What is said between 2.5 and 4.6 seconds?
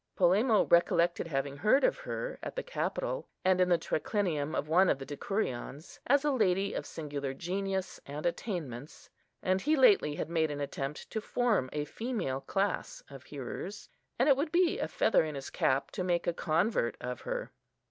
the Capitol, and in the triclinium